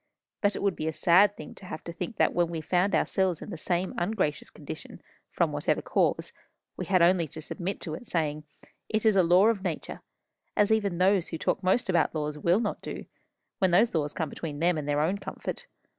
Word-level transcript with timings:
But 0.41 0.55
it 0.55 0.63
would 0.63 0.75
be 0.75 0.87
a 0.87 0.93
sad 0.93 1.37
thing 1.37 1.53
to 1.53 1.65
have 1.67 1.83
to 1.83 1.93
think 1.93 2.17
that 2.17 2.33
when 2.33 2.47
we 2.47 2.59
found 2.59 2.95
ourselves 2.95 3.39
in 3.39 3.51
the 3.51 3.55
same 3.55 3.93
ungracious 3.99 4.49
condition, 4.49 4.99
from 5.29 5.51
whatever 5.51 5.83
cause, 5.83 6.33
we 6.75 6.85
had 6.87 7.03
only 7.03 7.27
to 7.27 7.39
submit 7.39 7.79
to 7.81 7.93
it, 7.93 8.07
saying, 8.07 8.43
'It 8.89 9.05
is 9.05 9.15
a 9.15 9.21
law 9.21 9.45
of 9.49 9.63
nature,' 9.63 10.01
as 10.57 10.71
even 10.71 10.97
those 10.97 11.27
who 11.27 11.37
talk 11.37 11.61
most 11.61 11.87
about 11.87 12.15
laws 12.15 12.35
will 12.35 12.59
not 12.59 12.81
do, 12.81 13.05
when 13.59 13.69
those 13.69 13.93
laws 13.93 14.11
come 14.11 14.29
between 14.29 14.57
them 14.57 14.75
and 14.75 14.89
their 14.89 15.01
own 15.01 15.19
comfort. 15.19 15.67